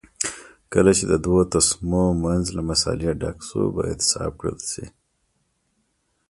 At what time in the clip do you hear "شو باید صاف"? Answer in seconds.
3.47-4.31